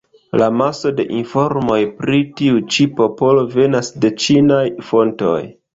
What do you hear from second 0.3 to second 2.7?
La maso de informoj pri tiu